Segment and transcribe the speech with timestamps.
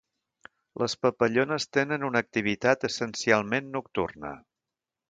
[0.83, 4.35] Les papallones tenen una activitat essencialment nocturna.